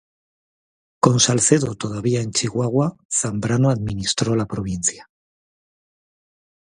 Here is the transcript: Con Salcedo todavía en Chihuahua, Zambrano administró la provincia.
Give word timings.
Con 0.99 1.19
Salcedo 1.19 1.75
todavía 1.75 2.21
en 2.21 2.31
Chihuahua, 2.31 2.97
Zambrano 3.07 3.69
administró 3.69 4.35
la 4.35 4.47
provincia. 4.47 5.07